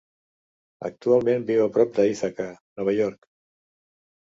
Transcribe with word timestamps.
Actualment 0.89 1.45
viu 1.51 1.61
a 1.67 1.69
prop 1.77 1.95
d'Ithaca, 2.01 2.49
Nova 2.83 2.99
York. 3.03 3.31